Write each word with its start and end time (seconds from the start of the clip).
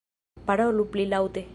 -Parolu 0.47 0.87
pli 0.95 1.09
laŭte. 1.15 1.49